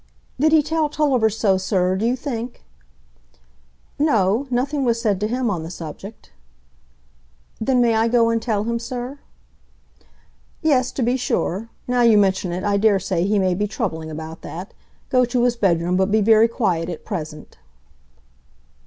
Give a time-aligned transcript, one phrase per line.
[0.39, 2.63] "Did he tell Tulliver so, sir, do you think?"
[3.99, 6.31] "No; nothing was said to him on the subject."
[7.59, 9.19] "Then may I go and tell him, sir?"
[10.63, 14.09] "Yes, to be sure; now you mention it, I dare say he may be troubling
[14.09, 14.73] about that.
[15.11, 17.59] Go to his bedroom, but be very quiet at present."